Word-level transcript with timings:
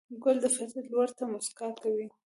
ګل 0.23 0.37
د 0.43 0.45
فطرت 0.55 0.85
لور 0.93 1.09
ته 1.17 1.23
موسکا 1.31 1.67
کوي. 1.81 2.05